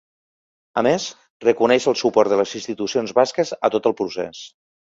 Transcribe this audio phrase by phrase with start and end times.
[0.81, 1.05] A més,
[1.45, 4.43] reconeix el suport de les institucions basques a tot el procés.